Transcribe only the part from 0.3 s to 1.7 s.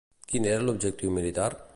Quin era l'objectiu militar?